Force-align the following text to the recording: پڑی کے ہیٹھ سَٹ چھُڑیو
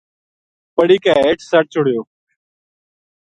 پڑی 0.75 0.97
کے 1.03 1.11
ہیٹھ 1.17 1.41
سَٹ 1.49 1.65
چھُڑیو 1.73 2.01